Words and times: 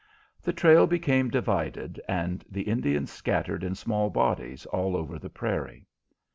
The 0.41 0.51
trail 0.51 0.87
became 0.87 1.29
divided, 1.29 2.01
and 2.07 2.43
the 2.49 2.63
Indians 2.63 3.11
scattered 3.11 3.63
in 3.63 3.75
small 3.75 4.09
bodies 4.09 4.65
all 4.65 4.97
over 4.97 5.19
the 5.19 5.29
prairie. 5.29 5.85